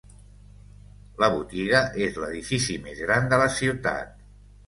[1.23, 4.19] La botiga és l'edifici més gran de la ciutat.